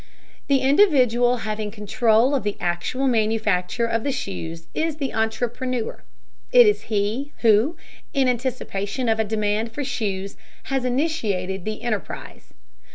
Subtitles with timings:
[0.47, 6.03] The individual having control of the actual manufacture of the shoes is the entrepreneur.
[6.51, 7.77] It is he who,
[8.11, 10.37] in anticipation of a demand for shoes,
[10.73, 12.51] has initiated the enterprise.